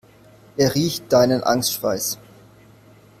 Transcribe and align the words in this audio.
Er 0.57 0.73
riecht 0.73 1.13
deinen 1.13 1.43
Angstschweiß. 1.43 2.17